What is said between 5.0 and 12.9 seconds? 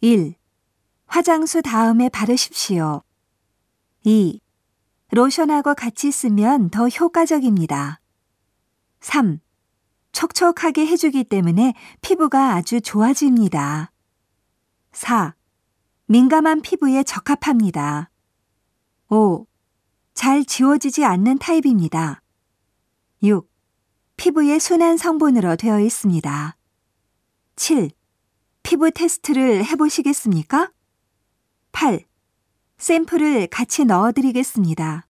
로션하고 같이 쓰면 더 효과적입니다. 3. 촉촉하게 해주기 때문에 피부가 아주